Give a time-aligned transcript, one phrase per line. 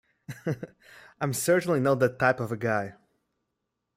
[1.21, 2.95] I'm certainly not that type of a guy.